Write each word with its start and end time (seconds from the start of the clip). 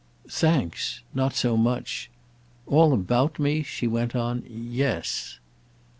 "Thanks—not 0.27 1.35
so 1.35 1.55
much. 1.55 2.09
'All 2.65 2.91
about' 2.91 3.37
me," 3.37 3.61
she 3.61 3.85
went 3.85 4.15
on—"yes." 4.15 5.37